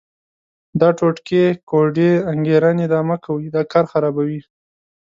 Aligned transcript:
دا 0.79 0.89
ټوټکې، 0.97 1.43
کوډې، 1.69 2.11
انګېرنې 2.31 2.85
دا 2.93 2.99
مه 3.07 3.17
کوئ، 3.25 3.45
دا 3.55 3.61
کار 3.71 3.85
خرابوي. 3.91 4.39